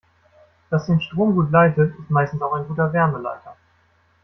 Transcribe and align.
Was 0.71 0.87
den 0.87 0.99
Strom 0.99 1.35
gut 1.35 1.51
leitet, 1.51 1.93
ist 1.99 2.09
meistens 2.09 2.41
auch 2.41 2.53
ein 2.53 2.67
guter 2.67 2.91
Wärmeleiter. 2.91 3.55